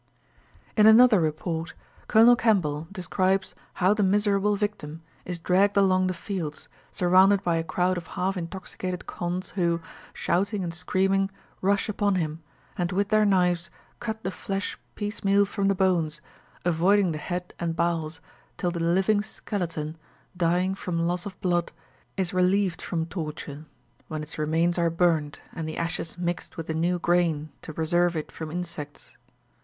[0.75, 1.75] In another report,
[2.07, 7.63] Colonel Campbell describes how the miserable victim is dragged along the fields, surrounded by a
[7.63, 9.79] crowd of half intoxicated Kondhs who,
[10.11, 11.29] shouting and screaming,
[11.61, 12.41] rush upon him,
[12.75, 13.69] and with their knives
[13.99, 16.19] cut the flesh piecemeal from the bones,
[16.65, 18.21] avoiding the head and bowels,
[18.57, 19.99] till the living skeleton,
[20.35, 21.71] dying from loss of blood,
[22.17, 23.65] is relieved from torture,
[24.07, 28.15] when its remains are burnt, and the ashes mixed with the new grain to preserve
[28.15, 29.15] it from insects.